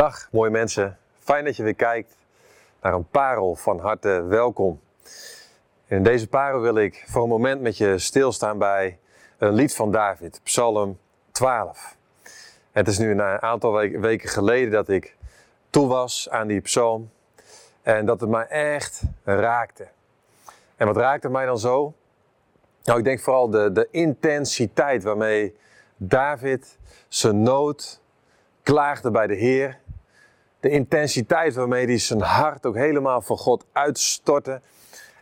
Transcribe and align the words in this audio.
Dag 0.00 0.28
mooie 0.32 0.50
mensen, 0.50 0.98
fijn 1.18 1.44
dat 1.44 1.56
je 1.56 1.62
weer 1.62 1.74
kijkt 1.74 2.16
naar 2.80 2.92
een 2.92 3.08
parel. 3.08 3.54
Van 3.54 3.80
harte 3.80 4.22
welkom. 4.22 4.80
In 5.86 6.02
deze 6.02 6.28
parel 6.28 6.60
wil 6.60 6.76
ik 6.76 7.04
voor 7.06 7.22
een 7.22 7.28
moment 7.28 7.60
met 7.60 7.76
je 7.76 7.98
stilstaan 7.98 8.58
bij 8.58 8.98
een 9.38 9.52
lied 9.52 9.74
van 9.74 9.90
David, 9.90 10.40
Psalm 10.42 10.98
12. 11.30 11.96
Het 12.72 12.88
is 12.88 12.98
nu 12.98 13.10
een 13.10 13.22
aantal 13.22 13.72
weken 14.00 14.28
geleden 14.28 14.70
dat 14.70 14.88
ik 14.88 15.16
toe 15.70 15.88
was 15.88 16.30
aan 16.30 16.46
die 16.46 16.60
psalm 16.60 17.10
en 17.82 18.06
dat 18.06 18.20
het 18.20 18.30
mij 18.30 18.46
echt 18.46 19.02
raakte. 19.24 19.88
En 20.76 20.86
wat 20.86 20.96
raakte 20.96 21.28
mij 21.28 21.46
dan 21.46 21.58
zo? 21.58 21.94
Nou, 22.84 22.98
ik 22.98 23.04
denk 23.04 23.20
vooral 23.20 23.50
de, 23.50 23.72
de 23.72 23.88
intensiteit 23.90 25.02
waarmee 25.02 25.56
David 25.96 26.78
zijn 27.08 27.42
nood 27.42 28.00
klaagde 28.62 29.10
bij 29.10 29.26
de 29.26 29.34
Heer. 29.34 29.79
De 30.60 30.70
intensiteit 30.70 31.54
waarmee 31.54 31.86
hij 31.86 31.98
zijn 31.98 32.20
hart 32.20 32.66
ook 32.66 32.74
helemaal 32.74 33.20
voor 33.20 33.38
God 33.38 33.64
uitstortte. 33.72 34.60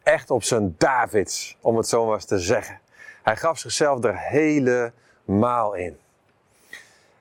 Echt 0.02 0.30
op 0.30 0.42
zijn 0.42 0.74
Davids, 0.78 1.56
om 1.60 1.76
het 1.76 1.88
zo 1.88 2.04
maar 2.04 2.14
eens 2.14 2.24
te 2.24 2.38
zeggen. 2.38 2.80
Hij 3.22 3.36
gaf 3.36 3.58
zichzelf 3.58 4.04
er 4.04 4.18
helemaal 4.18 5.74
in. 5.74 5.96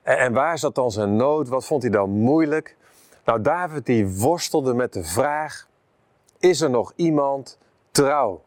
En, 0.02 0.18
en 0.18 0.32
waar 0.32 0.58
zat 0.58 0.74
dan 0.74 0.90
zijn 0.90 1.16
nood? 1.16 1.48
Wat 1.48 1.66
vond 1.66 1.82
hij 1.82 1.90
dan 1.90 2.10
moeilijk? 2.10 2.76
Nou, 3.24 3.42
David 3.42 3.86
die 3.86 4.08
worstelde 4.08 4.74
met 4.74 4.92
de 4.92 5.04
vraag: 5.04 5.68
is 6.38 6.60
er 6.60 6.70
nog 6.70 6.92
iemand 6.96 7.58
trouw? 7.90 8.42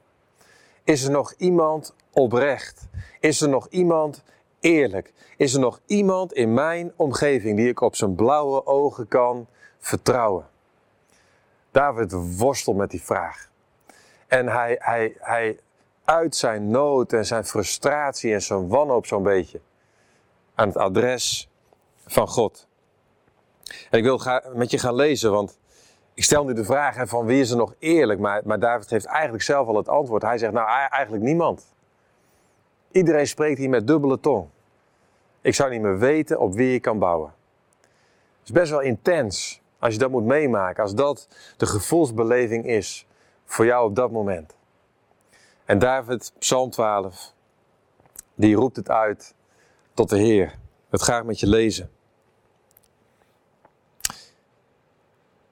Is 0.83 1.03
er 1.03 1.11
nog 1.11 1.33
iemand 1.37 1.95
oprecht? 2.11 2.87
Is 3.19 3.41
er 3.41 3.49
nog 3.49 3.67
iemand 3.69 4.23
eerlijk? 4.59 5.13
Is 5.37 5.53
er 5.53 5.59
nog 5.59 5.79
iemand 5.85 6.33
in 6.33 6.53
mijn 6.53 6.93
omgeving 6.95 7.57
die 7.57 7.69
ik 7.69 7.81
op 7.81 7.95
zijn 7.95 8.15
blauwe 8.15 8.65
ogen 8.65 9.07
kan 9.07 9.47
vertrouwen? 9.81 10.49
David 11.71 12.11
worstelt 12.37 12.77
met 12.77 12.89
die 12.89 13.03
vraag. 13.03 13.49
En 14.27 14.47
hij, 14.47 14.75
hij, 14.79 15.15
hij 15.19 15.59
uit 16.03 16.35
zijn 16.35 16.69
nood 16.69 17.13
en 17.13 17.25
zijn 17.25 17.45
frustratie 17.45 18.33
en 18.33 18.41
zijn 18.41 18.67
wanhoop 18.67 19.05
zo'n 19.05 19.23
beetje 19.23 19.61
aan 20.55 20.67
het 20.67 20.77
adres 20.77 21.49
van 22.05 22.27
God. 22.27 22.67
En 23.89 23.97
ik 23.97 24.03
wil 24.03 24.21
met 24.53 24.71
je 24.71 24.77
gaan 24.77 24.95
lezen, 24.95 25.31
want 25.31 25.59
ik 26.13 26.23
stel 26.23 26.45
nu 26.45 26.53
de 26.53 26.63
vraag 26.63 27.07
van 27.09 27.25
wie 27.25 27.41
is 27.41 27.51
er 27.51 27.57
nog 27.57 27.73
eerlijk, 27.79 28.19
maar, 28.19 28.41
maar 28.45 28.59
David 28.59 28.87
geeft 28.87 29.05
eigenlijk 29.05 29.43
zelf 29.43 29.67
al 29.67 29.75
het 29.75 29.87
antwoord. 29.89 30.21
Hij 30.21 30.37
zegt 30.37 30.53
nou 30.53 30.67
eigenlijk 30.89 31.23
niemand. 31.23 31.73
Iedereen 32.91 33.27
spreekt 33.27 33.57
hier 33.57 33.69
met 33.69 33.87
dubbele 33.87 34.19
tong. 34.19 34.47
Ik 35.41 35.55
zou 35.55 35.69
niet 35.69 35.81
meer 35.81 35.97
weten 35.97 36.39
op 36.39 36.53
wie 36.53 36.71
je 36.71 36.79
kan 36.79 36.99
bouwen. 36.99 37.33
Het 38.39 38.43
is 38.43 38.51
best 38.51 38.71
wel 38.71 38.81
intens 38.81 39.61
als 39.81 39.93
je 39.93 39.99
dat 39.99 40.11
moet 40.11 40.25
meemaken, 40.25 40.83
als 40.83 40.95
dat 40.95 41.27
de 41.57 41.65
gevoelsbeleving 41.65 42.65
is 42.65 43.05
voor 43.45 43.65
jou 43.65 43.89
op 43.89 43.95
dat 43.95 44.11
moment. 44.11 44.55
En 45.65 45.79
David, 45.79 46.33
Psalm 46.39 46.69
12, 46.69 47.33
die 48.35 48.55
roept 48.55 48.75
het 48.75 48.89
uit 48.89 49.35
tot 49.93 50.09
de 50.09 50.17
Heer. 50.17 50.55
Dat 50.89 51.01
ga 51.01 51.17
ik 51.17 51.23
met 51.23 51.39
je 51.39 51.47
lezen. 51.47 51.91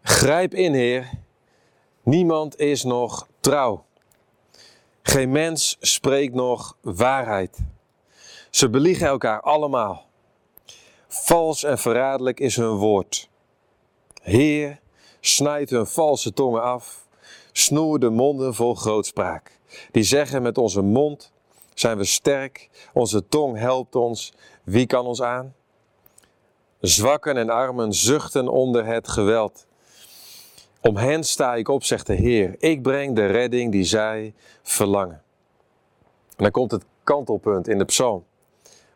Grijp 0.02 0.54
in, 0.54 0.74
Heer. 0.74 1.10
Niemand 2.04 2.58
is 2.58 2.84
nog 2.84 3.28
trouw. 3.40 3.86
Geen 5.02 5.32
mens 5.32 5.78
spreekt 5.80 6.34
nog 6.34 6.78
waarheid. 6.82 7.58
Ze 8.50 8.70
beliegen 8.70 9.08
elkaar 9.08 9.42
allemaal. 9.42 10.06
Vals 11.08 11.64
en 11.64 11.78
verraderlijk 11.78 12.40
is 12.40 12.56
hun 12.56 12.76
woord. 12.76 13.29
Heer, 14.20 14.80
snijd 15.20 15.70
hun 15.70 15.88
valse 15.88 16.34
tongen 16.34 16.64
af. 16.64 17.08
Snoer 17.52 18.00
de 18.00 18.10
monden 18.10 18.54
vol 18.54 18.76
grootspraak. 18.76 19.60
Die 19.92 20.04
zeggen 20.04 20.42
met 20.42 20.58
onze 20.58 20.82
mond 20.82 21.32
zijn 21.74 21.98
we 21.98 22.04
sterk. 22.04 22.70
Onze 22.94 23.28
tong 23.28 23.58
helpt 23.58 23.96
ons. 23.96 24.34
Wie 24.64 24.86
kan 24.86 25.06
ons 25.06 25.22
aan? 25.22 25.54
Zwakken 26.80 27.38
en 27.38 27.50
armen 27.50 27.94
zuchten 27.94 28.48
onder 28.48 28.86
het 28.86 29.08
geweld. 29.08 29.68
Om 30.82 30.96
hen 30.96 31.24
sta 31.24 31.56
ik 31.56 31.68
op, 31.68 31.84
zegt 31.84 32.08
de 32.08 32.14
Heer. 32.14 32.56
Ik 32.60 32.82
breng 32.82 33.16
de 33.16 33.26
redding 33.26 33.72
die 33.72 33.84
zij 33.84 34.34
verlangen. 34.64 35.22
En 36.36 36.44
dan 36.44 36.52
komt 36.52 36.72
het 36.72 36.86
kantelpunt 37.04 37.68
in 37.68 37.78
de 37.78 37.86
psalm. 37.86 38.26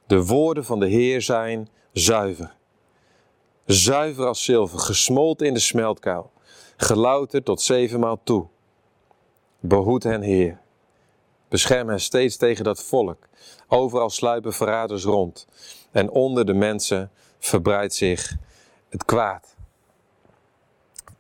De 0.08 0.26
woorden 0.26 0.66
van 0.66 0.80
de 0.80 0.88
Heer 0.88 1.22
zijn 1.22 1.70
zuiver. 1.92 2.56
Zuiver 3.66 4.26
als 4.26 4.44
zilver, 4.44 4.80
gesmolten 4.80 5.48
in 5.48 5.54
de 5.54 5.60
smeltkuil, 5.60 6.32
gelouterd 6.78 7.46
tot 7.46 7.62
zevenmaal 7.62 8.20
toe. 8.24 8.48
Behoed 9.60 10.04
hen, 10.04 10.22
Heer. 10.22 10.62
Bescherm 11.48 11.88
hen 11.88 12.00
steeds 12.00 12.38
tegen 12.38 12.64
dat 12.64 12.84
volk. 12.84 13.28
Overal 13.68 14.10
sluipen 14.10 14.54
verraders 14.54 15.04
rond. 15.04 15.48
En 15.92 16.10
onder 16.10 16.46
de 16.46 16.54
mensen 16.54 17.12
verbreidt 17.40 17.94
zich 17.94 18.36
het 18.90 19.06
kwaad. 19.06 19.56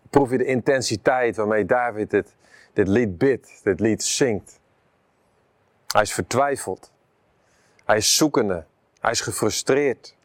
Proef 0.09 0.31
je 0.31 0.37
de 0.37 0.45
intensiteit 0.45 1.35
waarmee 1.35 1.65
David 1.65 2.09
dit, 2.09 2.35
dit 2.73 2.87
lied 2.87 3.17
bidt, 3.17 3.59
dit 3.63 3.79
lied 3.79 4.03
zingt. 4.03 4.59
Hij 5.87 6.01
is 6.01 6.13
vertwijfeld. 6.13 6.91
Hij 7.85 7.97
is 7.97 8.15
zoekende. 8.15 8.65
Hij 8.99 9.11
is 9.11 9.21
gefrustreerd. 9.21 10.15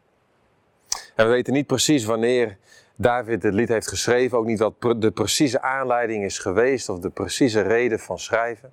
En 1.15 1.27
we 1.27 1.33
weten 1.33 1.53
niet 1.53 1.67
precies 1.67 2.05
wanneer 2.05 2.57
David 2.97 3.43
het 3.43 3.55
lied 3.55 3.69
heeft 3.69 3.89
geschreven, 3.89 4.39
ook 4.39 4.47
niet 4.47 4.59
wat 4.59 4.75
de 4.81 5.11
precieze 5.11 5.63
aanleiding 5.63 6.25
is 6.25 6.39
geweest 6.39 6.89
of 6.89 6.99
de 6.99 7.11
precieze 7.11 7.61
reden 7.61 7.99
van 7.99 8.19
schrijven. 8.19 8.73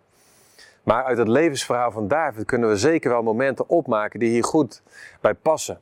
Maar 0.84 1.04
uit 1.04 1.18
het 1.18 1.28
levensverhaal 1.28 1.92
van 1.92 2.08
David 2.08 2.46
kunnen 2.46 2.70
we 2.70 2.78
zeker 2.78 3.10
wel 3.10 3.24
momenten 3.24 3.70
opmaken 3.70 4.20
die 4.20 4.30
hier 4.30 4.44
goed 4.44 4.82
bij 5.22 5.34
passen. 5.34 5.80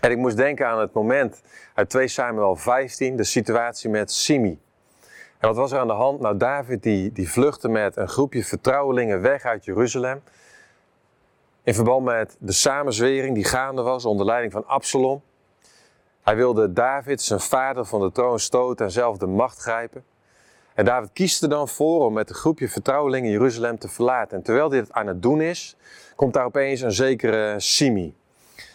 En 0.00 0.10
ik 0.10 0.16
moest 0.16 0.36
denken 0.36 0.66
aan 0.66 0.80
het 0.80 0.92
moment 0.92 1.42
uit 1.74 1.90
2 1.90 2.08
Samuel 2.08 2.56
15, 2.56 3.16
de 3.16 3.24
situatie 3.24 3.90
met 3.90 4.12
Simi. 4.12 4.60
En 5.38 5.48
wat 5.48 5.56
was 5.56 5.72
er 5.72 5.78
aan 5.78 5.86
de 5.86 5.92
hand? 5.92 6.20
Nou, 6.20 6.36
David 6.36 6.82
die, 6.82 7.12
die 7.12 7.30
vluchtte 7.30 7.68
met 7.68 7.96
een 7.96 8.08
groepje 8.08 8.44
vertrouwelingen 8.44 9.20
weg 9.20 9.44
uit 9.44 9.64
Jeruzalem. 9.64 10.22
In 11.62 11.74
verband 11.74 12.04
met 12.04 12.36
de 12.38 12.52
samenzwering 12.52 13.34
die 13.34 13.44
gaande 13.44 13.82
was 13.82 14.04
onder 14.04 14.26
leiding 14.26 14.52
van 14.52 14.66
Absalom. 14.66 15.22
Hij 16.22 16.36
wilde 16.36 16.72
David, 16.72 17.22
zijn 17.22 17.40
vader, 17.40 17.84
van 17.84 18.00
de 18.00 18.12
troon 18.12 18.38
stoten 18.38 18.86
en 18.86 18.92
zelf 18.92 19.16
de 19.16 19.26
macht 19.26 19.58
grijpen. 19.58 20.04
En 20.74 20.84
David 20.84 21.10
kiest 21.12 21.42
er 21.42 21.48
dan 21.48 21.68
voor 21.68 22.04
om 22.04 22.12
met 22.12 22.28
een 22.28 22.34
groepje 22.34 22.68
vertrouwelingen 22.68 23.30
Jeruzalem 23.30 23.78
te 23.78 23.88
verlaten. 23.88 24.36
En 24.36 24.42
terwijl 24.42 24.70
het 24.70 24.92
aan 24.92 25.06
het 25.06 25.22
doen 25.22 25.40
is, 25.40 25.76
komt 26.16 26.34
daar 26.34 26.44
opeens 26.44 26.80
een 26.80 26.92
zekere 26.92 27.60
Simi. 27.60 28.14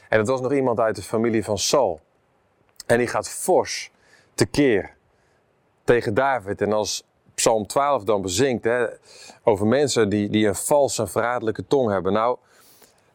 En 0.09 0.17
dat 0.17 0.27
was 0.27 0.41
nog 0.41 0.53
iemand 0.53 0.79
uit 0.79 0.95
de 0.95 1.01
familie 1.01 1.43
van 1.43 1.57
Saul. 1.57 1.99
En 2.85 2.97
die 2.97 3.07
gaat 3.07 3.29
fors 3.29 3.91
tekeer 4.33 4.95
tegen 5.83 6.13
David. 6.13 6.61
En 6.61 6.73
als 6.73 7.03
Psalm 7.35 7.67
12 7.67 8.03
dan 8.03 8.21
bezinkt 8.21 8.63
hè, 8.63 8.85
over 9.43 9.67
mensen 9.67 10.09
die, 10.09 10.29
die 10.29 10.47
een 10.47 10.55
valse 10.55 11.01
en 11.01 11.09
verraderlijke 11.09 11.67
tong 11.67 11.89
hebben. 11.91 12.13
Nou, 12.13 12.37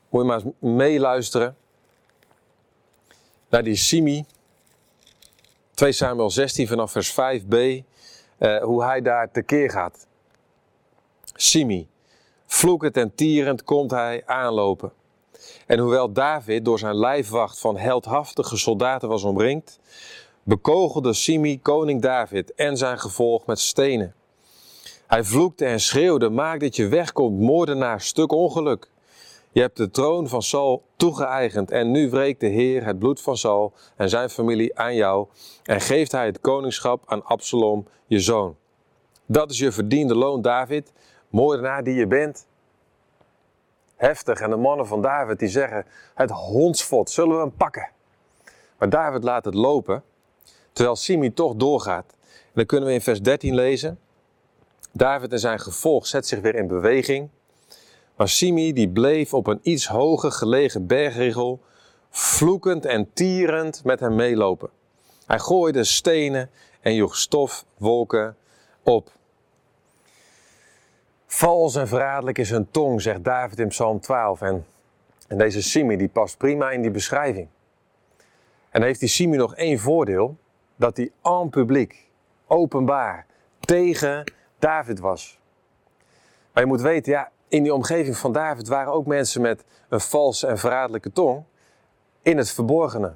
moet 0.09 0.22
je 0.22 0.26
maar 0.26 0.43
meeluisteren 0.59 1.56
naar 3.52 3.62
die 3.62 3.76
Simi. 3.76 4.24
2 5.74 5.92
Samuel 5.92 6.30
16 6.30 6.68
vanaf 6.68 6.92
vers 6.92 7.12
5b. 7.12 7.56
Eh, 8.38 8.62
hoe 8.62 8.84
hij 8.84 9.00
daar 9.00 9.30
tekeer 9.30 9.70
gaat. 9.70 10.06
Simi. 11.34 11.88
Vloekend 12.46 12.96
en 12.96 13.14
tierend 13.14 13.64
komt 13.64 13.90
hij 13.90 14.22
aanlopen. 14.26 14.92
En 15.66 15.78
hoewel 15.78 16.12
David 16.12 16.64
door 16.64 16.78
zijn 16.78 16.94
lijfwacht 16.94 17.58
van 17.58 17.76
heldhaftige 17.76 18.56
soldaten 18.56 19.08
was 19.08 19.24
omringd, 19.24 19.78
bekogelde 20.42 21.12
Simi 21.12 21.60
koning 21.60 22.02
David 22.02 22.55
en 22.55 22.76
zijn 22.76 22.98
gevolg 22.98 23.46
met 23.46 23.58
stenen. 23.58 24.14
Hij 25.06 25.25
vloekte 25.25 25.64
en 25.64 25.81
schreeuwde: 25.81 26.28
Maak 26.28 26.60
dat 26.60 26.76
je 26.76 26.88
wegkomt, 26.88 27.40
moordenaar, 27.40 28.00
stuk 28.00 28.32
ongeluk. 28.32 28.92
Je 29.52 29.60
hebt 29.60 29.76
de 29.76 29.90
troon 29.90 30.28
van 30.28 30.43
Saul 30.43 30.82
toegeëigend 30.96 31.70
en 31.70 31.90
nu 31.90 32.10
wreekt 32.10 32.40
de 32.40 32.46
Heer 32.46 32.84
het 32.84 32.99
bloed 32.99 33.20
van 33.20 33.37
Saul 33.37 33.72
en 33.96 34.08
zijn 34.08 34.31
familie 34.31 34.78
aan 34.78 34.94
jou 34.94 35.26
en 35.62 35.81
geeft 35.81 36.12
hij 36.12 36.26
het 36.26 36.40
koningschap 36.40 37.02
aan 37.06 37.25
Absalom, 37.25 37.87
je 38.06 38.20
zoon. 38.20 38.56
Dat 39.26 39.50
is 39.50 39.58
je 39.58 39.72
verdiende 39.72 40.14
loon, 40.14 40.43
David, 40.43 40.93
moordenaar 41.28 41.84
die 41.84 41.94
je 41.94 42.06
bent 42.06 42.46
heftig. 43.96 44.40
En 44.40 44.50
de 44.50 44.56
mannen 44.56 44.87
van 44.87 45.02
David 45.02 45.38
die 45.38 45.49
zeggen, 45.49 45.87
het 46.14 46.31
hondsvot, 46.31 47.10
zullen 47.10 47.34
we 47.34 47.40
hem 47.40 47.55
pakken? 47.56 47.90
Maar 48.78 48.88
David 48.88 49.22
laat 49.22 49.44
het 49.44 49.55
lopen, 49.55 50.02
terwijl 50.72 50.96
Simi 50.96 51.32
toch 51.32 51.55
doorgaat. 51.55 52.05
En 52.31 52.52
dan 52.52 52.66
kunnen 52.66 52.88
we 52.88 52.94
in 52.94 53.00
vers 53.00 53.20
13 53.20 53.55
lezen, 53.55 53.98
David 54.93 55.32
en 55.32 55.38
zijn 55.38 55.60
gevolg 55.60 56.06
zet 56.06 56.26
zich 56.26 56.40
weer 56.40 56.55
in 56.55 56.66
beweging. 56.66 57.28
Simi 58.28 58.72
die 58.72 58.88
bleef 58.88 59.34
op 59.34 59.46
een 59.46 59.60
iets 59.62 59.86
hoger 59.86 60.32
gelegen 60.32 60.86
bergrigel, 60.86 61.60
vloekend 62.10 62.84
en 62.84 63.12
tierend 63.12 63.84
met 63.84 64.00
hem 64.00 64.14
meelopen. 64.14 64.70
Hij 65.26 65.38
gooide 65.38 65.84
stenen 65.84 66.50
en 66.80 66.94
joeg 66.94 67.16
stofwolken 67.16 68.36
op. 68.82 69.10
Vals 71.26 71.74
en 71.74 71.88
verraderlijk 71.88 72.38
is 72.38 72.50
hun 72.50 72.70
tong, 72.70 73.02
zegt 73.02 73.24
David 73.24 73.58
in 73.58 73.69
Psalm 73.69 74.00
12. 74.00 74.40
En, 74.40 74.66
en 75.28 75.38
deze 75.38 75.62
Simi 75.62 75.96
die 75.96 76.08
past 76.08 76.36
prima 76.38 76.70
in 76.70 76.82
die 76.82 76.90
beschrijving. 76.90 77.48
En 78.70 78.82
heeft 78.82 79.00
die 79.00 79.08
Simi 79.08 79.36
nog 79.36 79.54
één 79.54 79.78
voordeel, 79.78 80.36
dat 80.76 80.96
hij 80.96 81.10
en 81.22 81.48
publiek, 81.50 82.08
openbaar, 82.46 83.26
tegen 83.60 84.32
David 84.58 84.98
was. 84.98 85.38
Maar 86.52 86.62
je 86.62 86.69
moet 86.69 86.80
weten, 86.80 87.12
ja, 87.12 87.30
in 87.52 87.62
die 87.62 87.75
omgeving 87.75 88.16
van 88.16 88.32
David 88.32 88.69
waren 88.69 88.93
ook 88.93 89.06
mensen 89.06 89.40
met 89.40 89.64
een 89.88 90.00
valse 90.00 90.46
en 90.46 90.58
verraderlijke 90.58 91.12
tong 91.12 91.44
in 92.22 92.38
het 92.38 92.50
verborgene. 92.50 93.14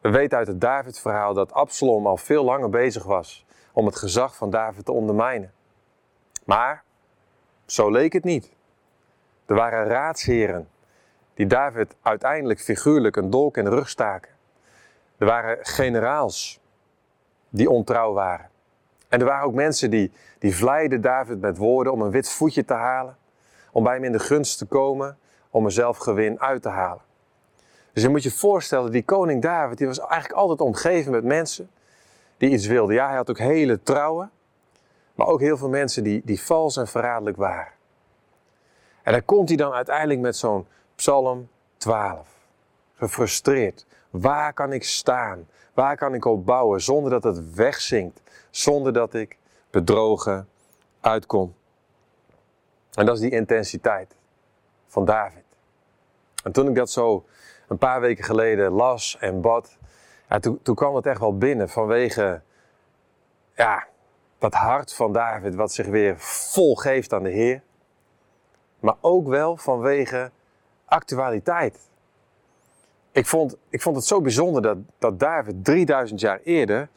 We 0.00 0.10
weten 0.10 0.38
uit 0.38 0.46
het 0.46 0.60
David-verhaal 0.60 1.34
dat 1.34 1.52
Absalom 1.52 2.06
al 2.06 2.16
veel 2.16 2.44
langer 2.44 2.68
bezig 2.68 3.04
was 3.04 3.46
om 3.72 3.86
het 3.86 3.96
gezag 3.96 4.36
van 4.36 4.50
David 4.50 4.84
te 4.84 4.92
ondermijnen. 4.92 5.52
Maar 6.44 6.84
zo 7.66 7.90
leek 7.90 8.12
het 8.12 8.24
niet. 8.24 8.52
Er 9.46 9.54
waren 9.54 9.86
raadsheren 9.86 10.68
die 11.34 11.46
David 11.46 11.94
uiteindelijk 12.02 12.60
figuurlijk 12.60 13.16
een 13.16 13.30
dolk 13.30 13.56
in 13.56 13.64
de 13.64 13.70
rug 13.70 13.88
staken. 13.88 14.30
Er 15.18 15.26
waren 15.26 15.58
generaals 15.60 16.60
die 17.48 17.70
ontrouw 17.70 18.12
waren. 18.12 18.50
En 19.12 19.20
er 19.20 19.26
waren 19.26 19.46
ook 19.46 19.54
mensen 19.54 19.90
die, 19.90 20.12
die 20.38 20.56
vleiden 20.56 21.00
David 21.00 21.40
met 21.40 21.56
woorden 21.56 21.92
om 21.92 22.02
een 22.02 22.10
wit 22.10 22.28
voetje 22.28 22.64
te 22.64 22.74
halen, 22.74 23.16
om 23.72 23.84
bij 23.84 23.94
hem 23.94 24.04
in 24.04 24.12
de 24.12 24.18
gunst 24.18 24.58
te 24.58 24.66
komen, 24.66 25.18
om 25.50 25.64
er 25.64 25.72
zelf 25.72 25.96
gewin 25.96 26.40
uit 26.40 26.62
te 26.62 26.68
halen. 26.68 27.02
Dus 27.92 28.02
je 28.02 28.08
moet 28.08 28.22
je 28.22 28.30
voorstellen, 28.30 28.92
die 28.92 29.04
koning 29.04 29.42
David, 29.42 29.78
die 29.78 29.86
was 29.86 29.98
eigenlijk 29.98 30.32
altijd 30.32 30.60
omgeven 30.60 31.12
met 31.12 31.24
mensen 31.24 31.70
die 32.36 32.50
iets 32.50 32.66
wilden. 32.66 32.94
Ja, 32.94 33.06
hij 33.06 33.16
had 33.16 33.30
ook 33.30 33.38
hele 33.38 33.82
trouwen, 33.82 34.30
maar 35.14 35.26
ook 35.26 35.40
heel 35.40 35.56
veel 35.56 35.68
mensen 35.68 36.02
die, 36.02 36.22
die 36.24 36.42
vals 36.42 36.76
en 36.76 36.88
verraderlijk 36.88 37.36
waren. 37.36 37.72
En 39.02 39.12
dan 39.12 39.24
komt 39.24 39.48
hij 39.48 39.56
dan 39.56 39.72
uiteindelijk 39.72 40.20
met 40.20 40.36
zo'n 40.36 40.66
psalm 40.94 41.48
12. 41.76 42.28
Gefrustreerd. 43.02 43.86
Waar 44.10 44.52
kan 44.52 44.72
ik 44.72 44.84
staan? 44.84 45.48
Waar 45.74 45.96
kan 45.96 46.14
ik 46.14 46.24
op 46.24 46.46
bouwen 46.46 46.80
zonder 46.80 47.10
dat 47.10 47.24
het 47.24 47.54
wegzinkt? 47.54 48.20
Zonder 48.50 48.92
dat 48.92 49.14
ik 49.14 49.38
bedrogen 49.70 50.48
uitkom. 51.00 51.54
En 52.94 53.06
dat 53.06 53.14
is 53.14 53.20
die 53.20 53.30
intensiteit 53.30 54.14
van 54.86 55.04
David. 55.04 55.44
En 56.44 56.52
toen 56.52 56.68
ik 56.68 56.74
dat 56.74 56.90
zo 56.90 57.24
een 57.68 57.78
paar 57.78 58.00
weken 58.00 58.24
geleden 58.24 58.72
las 58.72 59.16
en 59.20 59.40
bad, 59.40 59.76
ja, 60.28 60.38
toen, 60.38 60.62
toen 60.62 60.74
kwam 60.74 60.94
het 60.94 61.06
echt 61.06 61.20
wel 61.20 61.38
binnen 61.38 61.68
vanwege 61.68 62.42
ja, 63.54 63.86
dat 64.38 64.54
hart 64.54 64.94
van 64.94 65.12
David 65.12 65.54
wat 65.54 65.72
zich 65.72 65.86
weer 65.86 66.18
vol 66.18 66.74
geeft 66.76 67.12
aan 67.12 67.22
de 67.22 67.30
Heer. 67.30 67.62
Maar 68.80 68.96
ook 69.00 69.28
wel 69.28 69.56
vanwege 69.56 70.30
actualiteit. 70.84 71.90
Ik 73.12 73.26
vond, 73.26 73.56
ik 73.68 73.82
vond 73.82 73.96
het 73.96 74.04
zo 74.04 74.20
bijzonder 74.20 74.62
dat, 74.62 74.76
dat 74.98 75.20
David 75.20 75.64
3000 75.64 76.20
jaar 76.20 76.40
eerder 76.44 76.88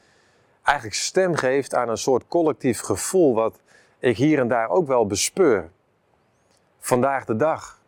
eigenlijk 0.64 0.98
stem 0.98 1.36
geeft 1.36 1.76
aan 1.76 1.90
een 1.90 1.98
soort 1.98 2.28
collectief 2.28 2.80
gevoel 2.80 3.34
wat 3.34 3.60
ik 4.00 4.18
hier 4.18 4.40
en 4.40 4.48
daar 4.48 4.70
ook 4.70 4.88
wel 4.88 5.08
bespeur. 5.08 5.72
Vandaag 6.80 7.26
de 7.26 7.36
dag. 7.36 7.82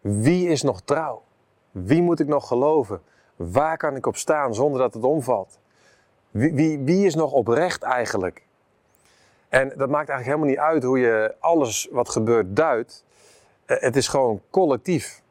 Wie 0.00 0.48
is 0.48 0.62
nog 0.62 0.80
trouw? 0.80 1.22
Wie 1.70 2.02
moet 2.02 2.20
ik 2.20 2.26
nog 2.26 2.48
geloven? 2.48 3.02
Waar 3.36 3.76
kan 3.76 3.96
ik 3.96 4.06
op 4.06 4.16
staan 4.16 4.54
zonder 4.54 4.80
dat 4.80 4.94
het 4.94 5.04
omvalt? 5.04 5.58
Wie, 6.30 6.52
wie, 6.52 6.78
wie 6.78 7.06
is 7.06 7.14
nog 7.14 7.32
oprecht 7.32 7.82
eigenlijk? 7.82 8.46
En 9.48 9.68
dat 9.68 9.88
maakt 9.88 10.08
eigenlijk 10.08 10.24
helemaal 10.24 10.46
niet 10.46 10.58
uit 10.58 10.82
hoe 10.82 10.98
je 10.98 11.34
alles 11.38 11.88
wat 11.90 12.08
gebeurt 12.08 12.56
duidt. 12.56 13.04
Eh, 13.64 13.80
het 13.80 13.96
is 13.96 14.08
gewoon 14.08 14.40
collectief. 14.50 15.22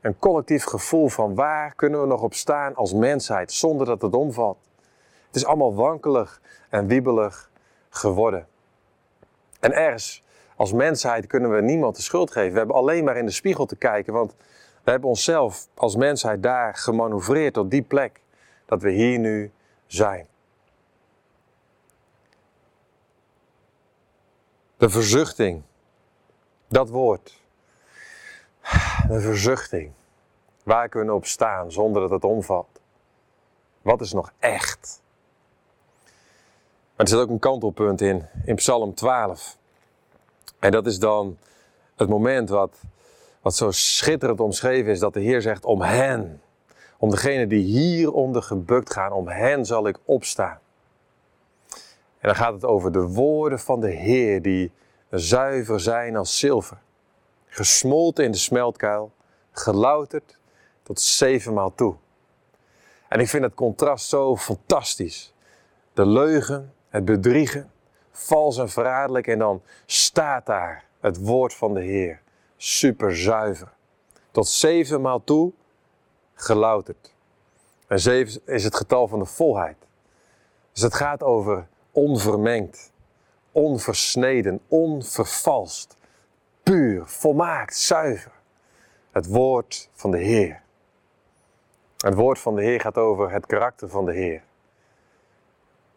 Een 0.00 0.18
collectief 0.18 0.64
gevoel 0.64 1.08
van 1.08 1.34
waar 1.34 1.74
kunnen 1.74 2.00
we 2.00 2.06
nog 2.06 2.22
op 2.22 2.34
staan 2.34 2.74
als 2.74 2.92
mensheid 2.92 3.52
zonder 3.52 3.86
dat 3.86 4.02
het 4.02 4.14
omvalt. 4.14 4.58
Het 5.26 5.36
is 5.36 5.44
allemaal 5.44 5.74
wankelig 5.74 6.40
en 6.68 6.86
wiebelig 6.86 7.50
geworden. 7.88 8.46
En 9.60 9.72
ergens, 9.72 10.24
als 10.56 10.72
mensheid, 10.72 11.26
kunnen 11.26 11.50
we 11.50 11.60
niemand 11.60 11.96
de 11.96 12.02
schuld 12.02 12.30
geven. 12.30 12.52
We 12.52 12.58
hebben 12.58 12.76
alleen 12.76 13.04
maar 13.04 13.16
in 13.16 13.26
de 13.26 13.32
spiegel 13.32 13.66
te 13.66 13.76
kijken, 13.76 14.12
want 14.12 14.34
we 14.84 14.90
hebben 14.90 15.08
onszelf 15.08 15.68
als 15.74 15.96
mensheid 15.96 16.42
daar 16.42 16.74
gemanoeuvreerd 16.74 17.54
tot 17.54 17.70
die 17.70 17.82
plek 17.82 18.20
dat 18.66 18.82
we 18.82 18.90
hier 18.90 19.18
nu 19.18 19.52
zijn. 19.86 20.26
De 24.76 24.88
verzuchting, 24.88 25.62
dat 26.68 26.88
woord. 26.88 27.42
De 29.10 29.20
verzuchting. 29.20 29.92
Waar 30.62 30.88
kunnen 30.88 31.08
we 31.08 31.14
op 31.14 31.26
staan 31.26 31.72
zonder 31.72 32.02
dat 32.02 32.10
het 32.10 32.24
omvalt? 32.24 32.80
Wat 33.82 34.00
is 34.00 34.12
nog 34.12 34.32
echt? 34.38 35.02
Maar 36.96 37.06
er 37.06 37.08
zit 37.08 37.18
ook 37.18 37.28
een 37.28 37.38
kantelpunt 37.38 38.00
in, 38.00 38.26
in 38.44 38.54
Psalm 38.54 38.94
12. 38.94 39.56
En 40.58 40.70
dat 40.70 40.86
is 40.86 40.98
dan 40.98 41.38
het 41.96 42.08
moment 42.08 42.48
wat, 42.48 42.80
wat 43.40 43.54
zo 43.54 43.70
schitterend 43.70 44.40
omschreven 44.40 44.90
is, 44.90 44.98
dat 44.98 45.14
de 45.14 45.20
Heer 45.20 45.42
zegt 45.42 45.64
om 45.64 45.82
hen. 45.82 46.42
Om 46.98 47.10
degene 47.10 47.46
die 47.46 47.64
hieronder 47.64 48.42
gebukt 48.42 48.92
gaan, 48.92 49.12
om 49.12 49.28
hen 49.28 49.66
zal 49.66 49.86
ik 49.86 49.98
opstaan. 50.04 50.58
En 52.18 52.28
dan 52.28 52.34
gaat 52.34 52.52
het 52.52 52.64
over 52.64 52.92
de 52.92 53.06
woorden 53.06 53.58
van 53.58 53.80
de 53.80 53.90
Heer 53.90 54.42
die 54.42 54.72
zuiver 55.10 55.80
zijn 55.80 56.16
als 56.16 56.38
zilver. 56.38 56.78
Gesmolten 57.50 58.24
in 58.24 58.30
de 58.30 58.38
smeltkuil, 58.38 59.12
gelouterd 59.52 60.38
tot 60.82 61.00
zevenmaal 61.00 61.74
toe. 61.74 61.94
En 63.08 63.20
ik 63.20 63.28
vind 63.28 63.44
het 63.44 63.54
contrast 63.54 64.08
zo 64.08 64.36
fantastisch. 64.36 65.34
De 65.92 66.06
leugen, 66.06 66.74
het 66.88 67.04
bedriegen, 67.04 67.72
vals 68.10 68.58
en 68.58 68.68
verraderlijk 68.68 69.26
en 69.26 69.38
dan 69.38 69.62
staat 69.86 70.46
daar 70.46 70.84
het 71.00 71.18
woord 71.18 71.54
van 71.54 71.74
de 71.74 71.80
Heer. 71.80 72.22
Super 72.56 73.16
zuiver. 73.16 73.72
Tot 74.30 74.48
zevenmaal 74.48 75.24
toe 75.24 75.52
gelouterd. 76.34 77.14
En 77.86 78.00
zeven 78.00 78.40
is 78.46 78.64
het 78.64 78.76
getal 78.76 79.08
van 79.08 79.18
de 79.18 79.24
volheid. 79.24 79.76
Dus 80.72 80.82
het 80.82 80.94
gaat 80.94 81.22
over 81.22 81.66
onvermengd, 81.90 82.92
onversneden, 83.52 84.60
onvervalst, 84.68 85.96
puur, 86.62 87.06
volmaakt, 87.06 87.76
zuiver. 87.76 88.32
Het 89.10 89.26
woord 89.26 89.88
van 89.92 90.10
de 90.10 90.18
Heer. 90.18 90.62
Het 91.96 92.14
woord 92.14 92.38
van 92.38 92.54
de 92.54 92.62
Heer 92.62 92.80
gaat 92.80 92.98
over 92.98 93.30
het 93.30 93.46
karakter 93.46 93.88
van 93.88 94.04
de 94.04 94.12
Heer. 94.12 94.42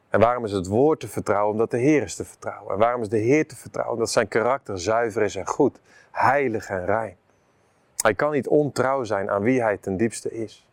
En 0.10 0.20
waarom 0.20 0.46
is 0.46 0.51
het 0.51 0.67
woord 0.67 1.00
te 1.00 1.08
vertrouwen? 1.08 1.51
Omdat 1.51 1.72
de 1.72 1.77
Heer 1.77 2.01
is 2.01 2.15
te 2.15 2.25
vertrouwen. 2.25 2.74
En 2.74 2.79
waarom 2.79 3.01
is 3.01 3.10
de 3.10 3.17
Heer 3.17 3.48
te 3.48 3.55
vertrouwen? 3.55 3.93
Omdat 3.93 4.12
zijn 4.12 4.27
karakter 4.27 4.79
zuiver 4.79 5.22
is 5.22 5.36
en 5.36 5.48
goed, 5.48 5.79
heilig 6.12 6.70
en 6.70 6.86
rein. 6.86 7.17
Hij 7.98 8.13
kan 8.13 8.32
niet 8.32 8.48
ontrouw 8.48 9.03
zijn 9.03 9.29
aan 9.29 9.41
wie 9.41 9.62
hij 9.62 9.77
ten 9.77 9.98
diepste 9.98 10.32
is. 10.32 10.67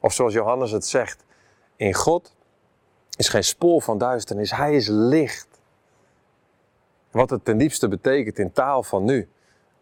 Of 0.00 0.12
zoals 0.12 0.32
Johannes 0.32 0.70
het 0.70 0.86
zegt, 0.86 1.24
in 1.76 1.94
God 1.94 2.36
is 3.16 3.28
geen 3.28 3.44
spoor 3.44 3.82
van 3.82 3.98
duisternis, 3.98 4.50
hij 4.50 4.74
is 4.74 4.88
licht. 4.88 5.53
Wat 7.14 7.30
het 7.30 7.44
ten 7.44 7.58
diepste 7.58 7.88
betekent 7.88 8.38
in 8.38 8.52
taal 8.52 8.82
van 8.82 9.04
nu, 9.04 9.28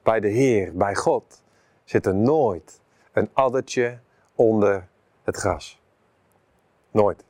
bij 0.02 0.20
de 0.20 0.28
Heer, 0.28 0.76
bij 0.76 0.94
God, 0.94 1.42
zit 1.84 2.06
er 2.06 2.14
nooit 2.14 2.80
een 3.12 3.30
addertje 3.32 3.98
onder 4.34 4.88
het 5.22 5.36
gras. 5.36 5.80
Nooit. 6.90 7.24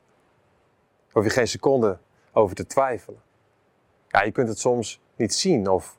Hoef 1.11 1.23
je 1.23 1.29
geen 1.29 1.47
seconde 1.47 1.97
over 2.31 2.55
te 2.55 2.65
twijfelen. 2.65 3.21
Ja, 4.07 4.23
je 4.23 4.31
kunt 4.31 4.47
het 4.47 4.59
soms 4.59 5.01
niet 5.15 5.33
zien 5.33 5.69
of 5.69 5.97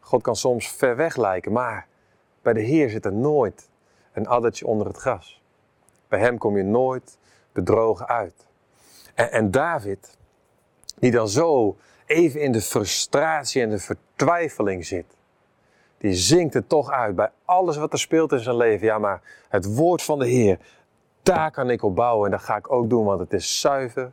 God 0.00 0.22
kan 0.22 0.36
soms 0.36 0.68
ver 0.68 0.96
weg 0.96 1.16
lijken, 1.16 1.52
maar 1.52 1.86
bij 2.42 2.52
de 2.52 2.60
Heer 2.60 2.90
zit 2.90 3.04
er 3.04 3.12
nooit 3.12 3.70
een 4.12 4.26
addertje 4.26 4.66
onder 4.66 4.86
het 4.86 4.96
gras. 4.96 5.42
Bij 6.08 6.18
Hem 6.18 6.38
kom 6.38 6.56
je 6.56 6.62
nooit 6.64 7.18
bedrogen 7.52 8.08
uit. 8.08 8.46
En, 9.14 9.32
en 9.32 9.50
David, 9.50 10.18
die 10.98 11.10
dan 11.10 11.28
zo 11.28 11.76
even 12.06 12.40
in 12.40 12.52
de 12.52 12.60
frustratie 12.60 13.62
en 13.62 13.70
de 13.70 13.78
vertwijfeling 13.78 14.86
zit, 14.86 15.06
die 15.98 16.14
zingt 16.14 16.54
het 16.54 16.68
toch 16.68 16.90
uit 16.90 17.16
bij 17.16 17.30
alles 17.44 17.76
wat 17.76 17.92
er 17.92 17.98
speelt 17.98 18.32
in 18.32 18.38
zijn 18.38 18.56
leven. 18.56 18.86
Ja, 18.86 18.98
maar 18.98 19.22
het 19.48 19.74
woord 19.74 20.02
van 20.02 20.18
de 20.18 20.26
Heer, 20.26 20.58
daar 21.22 21.50
kan 21.50 21.70
ik 21.70 21.82
op 21.82 21.94
bouwen 21.94 22.24
en 22.24 22.30
dat 22.30 22.42
ga 22.42 22.56
ik 22.56 22.72
ook 22.72 22.90
doen, 22.90 23.04
want 23.04 23.20
het 23.20 23.32
is 23.32 23.60
zuiver 23.60 24.12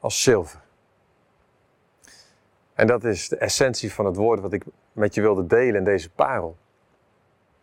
als 0.00 0.22
zilver. 0.22 0.60
En 2.74 2.86
dat 2.86 3.04
is 3.04 3.28
de 3.28 3.36
essentie 3.36 3.92
van 3.92 4.06
het 4.06 4.16
woord 4.16 4.40
wat 4.40 4.52
ik 4.52 4.64
met 4.92 5.14
je 5.14 5.20
wilde 5.20 5.46
delen 5.46 5.74
in 5.74 5.84
deze 5.84 6.10
parel. 6.10 6.56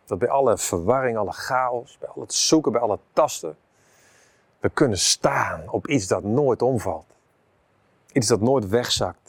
Dat 0.06 0.20
bij 0.20 0.30
alle 0.30 0.58
verwarring, 0.58 1.18
alle 1.18 1.32
chaos, 1.32 1.98
bij 1.98 2.10
al 2.10 2.22
het 2.22 2.34
zoeken, 2.34 2.72
bij 2.72 2.82
alle 2.82 3.00
tasten, 3.14 3.58
We 4.60 4.72
kunnen 4.72 4.98
staan 4.98 5.70
op 5.70 5.88
iets 5.88 6.08
dat 6.08 6.24
nooit 6.24 6.62
omvalt. 6.62 7.06
Iets 8.12 8.28
dat 8.28 8.42
nooit 8.42 8.68
wegzakt. 8.68 9.25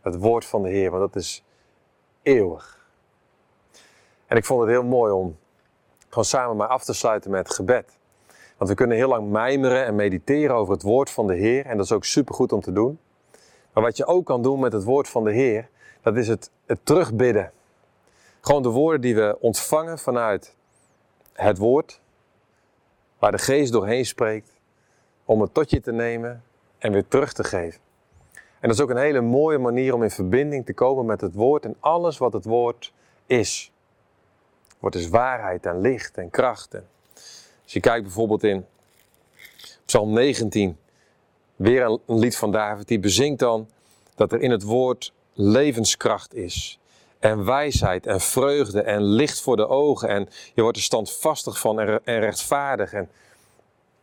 Het 0.00 0.16
woord 0.16 0.44
van 0.44 0.62
de 0.62 0.68
Heer, 0.68 0.90
want 0.90 1.12
dat 1.12 1.22
is 1.22 1.44
eeuwig. 2.22 2.86
En 4.26 4.36
ik 4.36 4.44
vond 4.44 4.60
het 4.60 4.70
heel 4.70 4.84
mooi 4.84 5.12
om 5.12 5.38
gewoon 6.08 6.24
samen 6.24 6.56
maar 6.56 6.68
af 6.68 6.84
te 6.84 6.92
sluiten 6.92 7.30
met 7.30 7.54
gebed. 7.54 7.98
Want 8.56 8.70
we 8.70 8.76
kunnen 8.76 8.96
heel 8.96 9.08
lang 9.08 9.30
mijmeren 9.30 9.84
en 9.84 9.94
mediteren 9.94 10.56
over 10.56 10.72
het 10.72 10.82
woord 10.82 11.10
van 11.10 11.26
de 11.26 11.34
Heer. 11.34 11.66
En 11.66 11.76
dat 11.76 11.86
is 11.86 11.92
ook 11.92 12.04
supergoed 12.04 12.52
om 12.52 12.60
te 12.60 12.72
doen. 12.72 12.98
Maar 13.72 13.82
wat 13.82 13.96
je 13.96 14.06
ook 14.06 14.26
kan 14.26 14.42
doen 14.42 14.60
met 14.60 14.72
het 14.72 14.84
woord 14.84 15.08
van 15.08 15.24
de 15.24 15.32
Heer, 15.32 15.68
dat 16.02 16.16
is 16.16 16.28
het, 16.28 16.50
het 16.66 16.80
terugbidden. 16.82 17.52
Gewoon 18.40 18.62
de 18.62 18.68
woorden 18.68 19.00
die 19.00 19.14
we 19.14 19.36
ontvangen 19.40 19.98
vanuit 19.98 20.56
het 21.32 21.58
woord, 21.58 22.00
waar 23.18 23.32
de 23.32 23.38
geest 23.38 23.72
doorheen 23.72 24.06
spreekt, 24.06 24.50
om 25.24 25.40
het 25.40 25.54
tot 25.54 25.70
je 25.70 25.80
te 25.80 25.92
nemen 25.92 26.44
en 26.78 26.92
weer 26.92 27.08
terug 27.08 27.32
te 27.32 27.44
geven. 27.44 27.80
En 28.60 28.68
dat 28.68 28.76
is 28.76 28.80
ook 28.80 28.90
een 28.90 28.96
hele 28.96 29.20
mooie 29.20 29.58
manier 29.58 29.94
om 29.94 30.02
in 30.02 30.10
verbinding 30.10 30.66
te 30.66 30.74
komen 30.74 31.06
met 31.06 31.20
het 31.20 31.34
woord 31.34 31.64
en 31.64 31.76
alles 31.80 32.18
wat 32.18 32.32
het 32.32 32.44
woord 32.44 32.92
is. 33.26 33.72
Het 34.68 34.76
woord 34.78 34.94
is 34.94 35.08
waarheid 35.08 35.66
en 35.66 35.80
licht 35.80 36.18
en 36.18 36.30
kracht. 36.30 36.74
En 36.74 36.88
als 37.62 37.72
je 37.72 37.80
kijkt 37.80 38.02
bijvoorbeeld 38.02 38.44
in 38.44 38.66
Psalm 39.84 40.12
19, 40.12 40.78
weer 41.56 41.82
een 41.82 42.00
lied 42.18 42.36
van 42.36 42.52
David, 42.52 42.88
die 42.88 42.98
bezingt 42.98 43.38
dan 43.38 43.68
dat 44.14 44.32
er 44.32 44.40
in 44.40 44.50
het 44.50 44.62
woord 44.62 45.12
levenskracht 45.32 46.34
is. 46.34 46.78
En 47.18 47.44
wijsheid 47.44 48.06
en 48.06 48.20
vreugde 48.20 48.82
en 48.82 49.02
licht 49.02 49.40
voor 49.40 49.56
de 49.56 49.68
ogen. 49.68 50.08
En 50.08 50.28
je 50.54 50.62
wordt 50.62 50.76
er 50.76 50.82
standvastig 50.82 51.60
van 51.60 51.80
en 51.80 52.20
rechtvaardig. 52.20 52.92
En 52.92 53.10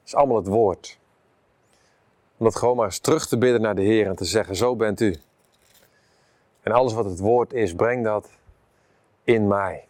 is 0.05 0.15
allemaal 0.15 0.37
het 0.37 0.47
woord. 0.47 0.97
Om 2.37 2.45
dat 2.45 2.55
gewoon 2.55 2.75
maar 2.75 2.85
eens 2.85 2.99
terug 2.99 3.27
te 3.27 3.37
bidden 3.37 3.61
naar 3.61 3.75
de 3.75 3.81
Heer 3.81 4.07
en 4.07 4.15
te 4.15 4.25
zeggen, 4.25 4.55
zo 4.55 4.75
bent 4.75 5.01
u. 5.01 5.17
En 6.61 6.71
alles 6.71 6.93
wat 6.93 7.05
het 7.05 7.19
woord 7.19 7.53
is, 7.53 7.75
breng 7.75 8.03
dat 8.03 8.29
in 9.23 9.47
mij. 9.47 9.87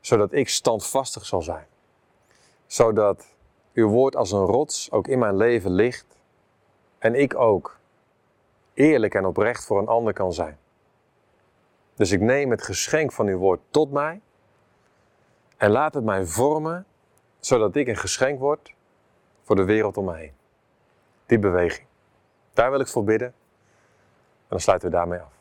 Zodat 0.00 0.32
ik 0.32 0.48
standvastig 0.48 1.26
zal 1.26 1.42
zijn. 1.42 1.66
Zodat 2.66 3.26
uw 3.72 3.88
woord 3.88 4.16
als 4.16 4.32
een 4.32 4.44
rots 4.44 4.90
ook 4.90 5.08
in 5.08 5.18
mijn 5.18 5.36
leven 5.36 5.70
ligt. 5.70 6.06
En 6.98 7.14
ik 7.14 7.34
ook 7.34 7.78
eerlijk 8.74 9.14
en 9.14 9.26
oprecht 9.26 9.64
voor 9.64 9.78
een 9.78 9.88
ander 9.88 10.12
kan 10.12 10.32
zijn. 10.32 10.58
Dus 11.94 12.10
ik 12.10 12.20
neem 12.20 12.50
het 12.50 12.62
geschenk 12.62 13.12
van 13.12 13.26
uw 13.26 13.38
woord 13.38 13.60
tot 13.70 13.92
mij 13.92 14.20
en 15.56 15.70
laat 15.70 15.94
het 15.94 16.04
mij 16.04 16.24
vormen, 16.24 16.86
zodat 17.40 17.76
ik 17.76 17.88
een 17.88 17.96
geschenk 17.96 18.38
word 18.38 18.74
voor 19.42 19.56
de 19.56 19.64
wereld 19.64 19.96
om 19.96 20.04
me 20.04 20.14
heen. 20.14 20.32
Die 21.26 21.38
beweging. 21.38 21.86
Daar 22.52 22.70
wil 22.70 22.80
ik 22.80 22.86
voor 22.86 23.04
bidden. 23.04 23.28
En 23.28 24.48
dan 24.48 24.60
sluiten 24.60 24.90
we 24.90 24.96
daarmee 24.96 25.18
af. 25.18 25.32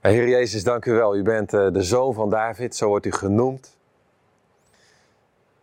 Heer 0.00 0.28
Jezus, 0.28 0.64
dank 0.64 0.84
u 0.84 0.92
wel. 0.92 1.16
U 1.16 1.22
bent 1.22 1.52
eh, 1.52 1.72
de 1.72 1.82
zoon 1.82 2.14
van 2.14 2.30
David, 2.30 2.76
zo 2.76 2.88
wordt 2.88 3.06
u 3.06 3.12
genoemd. 3.12 3.76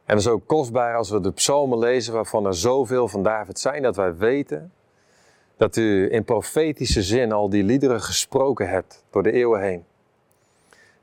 En 0.05 0.17
het 0.17 0.25
is 0.25 0.31
ook 0.31 0.47
kostbaar 0.47 0.95
als 0.95 1.09
we 1.09 1.19
de 1.19 1.31
psalmen 1.31 1.77
lezen 1.77 2.13
waarvan 2.13 2.45
er 2.45 2.55
zoveel 2.55 3.07
van 3.07 3.23
David 3.23 3.59
zijn, 3.59 3.81
dat 3.81 3.95
wij 3.95 4.15
weten 4.15 4.73
dat 5.57 5.75
u 5.75 6.11
in 6.11 6.23
profetische 6.23 7.03
zin 7.03 7.31
al 7.31 7.49
die 7.49 7.63
liederen 7.63 8.01
gesproken 8.01 8.69
hebt 8.69 9.03
door 9.09 9.23
de 9.23 9.31
eeuwen 9.31 9.61
heen. 9.61 9.85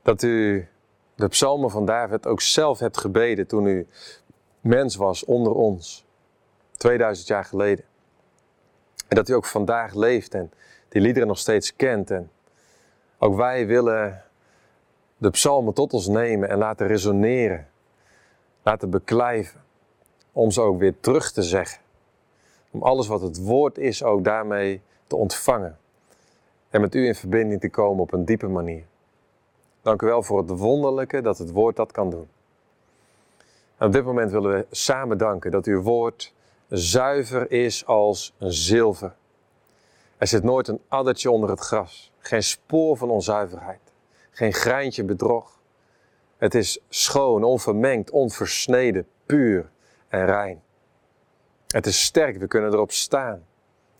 Dat 0.01 0.21
u 0.21 0.67
de 1.15 1.27
psalmen 1.27 1.69
van 1.69 1.85
David 1.85 2.27
ook 2.27 2.41
zelf 2.41 2.79
hebt 2.79 2.97
gebeden 2.97 3.47
toen 3.47 3.65
u 3.65 3.87
mens 4.61 4.95
was 4.95 5.25
onder 5.25 5.53
ons, 5.53 6.05
2000 6.79 7.27
jaar 7.27 7.45
geleden. 7.45 7.85
En 9.07 9.15
dat 9.15 9.29
u 9.29 9.33
ook 9.33 9.45
vandaag 9.45 9.93
leeft 9.93 10.33
en 10.33 10.51
die 10.89 11.01
liederen 11.01 11.27
nog 11.27 11.37
steeds 11.37 11.75
kent. 11.75 12.11
En 12.11 12.31
ook 13.17 13.35
wij 13.35 13.67
willen 13.67 14.23
de 15.17 15.29
psalmen 15.29 15.73
tot 15.73 15.93
ons 15.93 16.07
nemen 16.07 16.49
en 16.49 16.57
laten 16.57 16.87
resoneren, 16.87 17.67
laten 18.63 18.89
beklijven, 18.89 19.63
om 20.31 20.51
ze 20.51 20.61
ook 20.61 20.79
weer 20.79 20.99
terug 20.99 21.31
te 21.31 21.43
zeggen 21.43 21.81
om 22.71 22.83
alles 22.83 23.07
wat 23.07 23.21
het 23.21 23.43
woord 23.43 23.77
is 23.77 24.03
ook 24.03 24.23
daarmee 24.23 24.81
te 25.07 25.15
ontvangen. 25.15 25.77
En 26.69 26.81
met 26.81 26.95
u 26.95 27.05
in 27.05 27.15
verbinding 27.15 27.61
te 27.61 27.69
komen 27.69 28.01
op 28.01 28.13
een 28.13 28.25
diepe 28.25 28.47
manier. 28.47 28.83
Dank 29.81 30.01
u 30.01 30.05
wel 30.05 30.23
voor 30.23 30.37
het 30.37 30.49
wonderlijke 30.49 31.21
dat 31.21 31.37
het 31.37 31.51
woord 31.51 31.75
dat 31.75 31.91
kan 31.91 32.09
doen. 32.09 32.27
En 33.77 33.87
op 33.87 33.93
dit 33.93 34.05
moment 34.05 34.31
willen 34.31 34.51
we 34.51 34.65
samen 34.71 35.17
danken 35.17 35.51
dat 35.51 35.65
uw 35.65 35.81
woord 35.81 36.33
zuiver 36.69 37.51
is 37.51 37.85
als 37.85 38.33
zilver. 38.39 39.15
Er 40.17 40.27
zit 40.27 40.43
nooit 40.43 40.67
een 40.67 40.81
addertje 40.87 41.31
onder 41.31 41.49
het 41.49 41.59
gras. 41.59 42.11
Geen 42.19 42.43
spoor 42.43 42.97
van 42.97 43.09
onzuiverheid. 43.09 43.79
Geen 44.31 44.53
greintje 44.53 45.03
bedrog. 45.03 45.59
Het 46.37 46.55
is 46.55 46.79
schoon, 46.89 47.43
onvermengd, 47.43 48.09
onversneden, 48.09 49.07
puur 49.25 49.69
en 50.07 50.25
rein. 50.25 50.61
Het 51.67 51.85
is 51.85 52.03
sterk, 52.03 52.37
we 52.37 52.47
kunnen 52.47 52.73
erop 52.73 52.91
staan. 52.91 53.45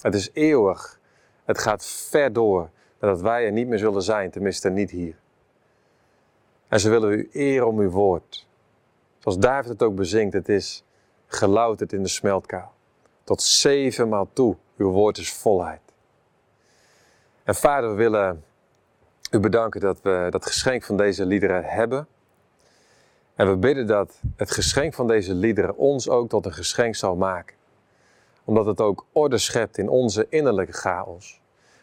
Het 0.02 0.16
is 0.16 0.30
eeuwig. 0.34 1.00
Het 1.46 1.60
gaat 1.60 1.86
ver 1.86 2.34
door 2.34 2.70
dat 3.00 3.22
wij 3.22 3.46
er 3.46 3.52
niet 3.52 3.68
meer 3.68 3.78
zullen 3.78 4.02
zijn, 4.02 4.32
tenminste 4.32 4.70
niet 4.70 4.92
hier. 4.92 5.16
En 6.68 6.80
ze 6.80 6.90
willen 6.90 7.12
u 7.12 7.30
eren 7.32 7.68
om 7.68 7.80
uw 7.80 7.90
woord. 7.90 8.48
Zoals 9.20 9.38
David 9.38 9.70
het 9.70 9.84
ook 9.84 9.96
bezingt, 9.96 10.34
het 10.34 10.50
is 10.50 10.84
gelouterd 11.30 11.94
in 11.94 12.04
de 12.04 12.10
smeltkaal. 12.10 12.74
Tot 13.24 13.42
zevenmaal 13.42 14.28
toe, 14.34 14.56
uw 14.78 14.90
woord 14.90 15.18
is 15.18 15.34
volheid. 15.34 15.82
En 17.44 17.56
vader, 17.56 17.90
we 17.90 17.96
willen 17.96 18.44
u 19.32 19.40
bedanken 19.40 19.82
dat 19.82 20.02
we 20.02 20.28
dat 20.30 20.46
geschenk 20.46 20.84
van 20.84 20.98
deze 20.98 21.26
liederen 21.26 21.64
hebben. 21.64 22.08
En 23.36 23.50
we 23.50 23.58
bidden 23.58 23.88
dat 23.88 24.22
het 24.36 24.52
geschenk 24.52 24.94
van 24.94 25.08
deze 25.08 25.34
liederen 25.34 25.78
ons 25.78 26.10
ook 26.10 26.30
tot 26.30 26.46
een 26.46 26.54
geschenk 26.54 26.96
zal 26.96 27.16
maken 27.16 27.58
omdat 28.50 28.66
het 28.66 28.82
ook 28.82 29.06
orde 29.12 29.38
schept 29.38 29.78
in 29.78 29.90
onze 29.90 30.26
innerlijke 30.30 30.74
chaos. 30.74 31.42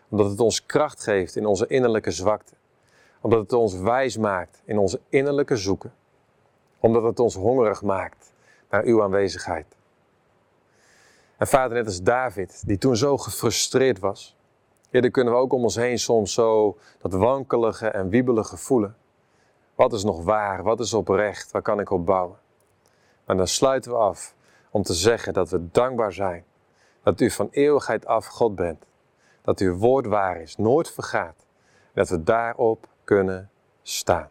Omdat 0.08 0.30
het 0.30 0.40
ons 0.40 0.66
kracht 0.66 1.02
geeft 1.02 1.36
in 1.36 1.46
onze 1.46 1.66
innerlijke 1.66 2.10
zwakte. 2.10 2.54
Omdat 3.20 3.40
het 3.40 3.52
ons 3.52 3.74
wijs 3.74 4.16
maakt 4.16 4.62
in 4.64 4.78
onze 4.78 5.00
innerlijke 5.08 5.56
zoeken. 5.56 5.92
Omdat 6.80 7.02
het 7.02 7.20
ons 7.20 7.34
hongerig 7.34 7.82
maakt 7.82 8.25
naar 8.70 8.84
uw 8.84 9.02
aanwezigheid. 9.02 9.76
En 11.36 11.46
vader, 11.46 11.76
net 11.76 11.86
als 11.86 12.02
David, 12.02 12.66
die 12.66 12.78
toen 12.78 12.96
zo 12.96 13.16
gefrustreerd 13.16 13.98
was. 13.98 14.36
Dan 14.90 15.10
kunnen 15.10 15.32
we 15.32 15.38
ook 15.38 15.52
om 15.52 15.62
ons 15.62 15.76
heen 15.76 15.98
soms 15.98 16.32
zo 16.32 16.78
dat 16.98 17.12
wankelige 17.12 17.88
en 17.88 18.08
wiebelige 18.08 18.56
voelen. 18.56 18.96
Wat 19.74 19.92
is 19.92 20.04
nog 20.04 20.24
waar? 20.24 20.62
Wat 20.62 20.80
is 20.80 20.94
oprecht? 20.94 21.50
Waar 21.50 21.62
kan 21.62 21.80
ik 21.80 21.90
op 21.90 22.06
bouwen? 22.06 22.38
Maar 23.24 23.36
dan 23.36 23.48
sluiten 23.48 23.90
we 23.90 23.96
af 23.96 24.34
om 24.70 24.82
te 24.82 24.94
zeggen 24.94 25.32
dat 25.32 25.50
we 25.50 25.70
dankbaar 25.70 26.12
zijn 26.12 26.44
dat 27.02 27.20
u 27.20 27.30
van 27.30 27.48
eeuwigheid 27.50 28.06
af 28.06 28.26
God 28.26 28.54
bent. 28.54 28.84
Dat 29.42 29.60
uw 29.60 29.74
woord 29.74 30.06
waar 30.06 30.40
is, 30.40 30.56
nooit 30.56 30.90
vergaat. 30.90 31.46
Dat 31.94 32.08
we 32.08 32.22
daarop 32.22 32.88
kunnen 33.04 33.50
staan. 33.82 34.28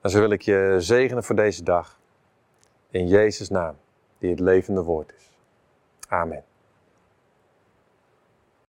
En 0.00 0.10
zo 0.10 0.20
wil 0.20 0.30
ik 0.30 0.42
je 0.42 0.76
zegenen 0.78 1.24
voor 1.24 1.36
deze 1.36 1.62
dag. 1.62 1.98
In 2.94 3.08
Jezus' 3.08 3.48
naam, 3.48 3.76
die 4.18 4.30
het 4.30 4.40
levende 4.40 4.82
woord 4.82 5.12
is. 5.16 5.30
Amen. 6.08 6.44